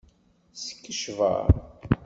[0.63, 1.45] Skecber.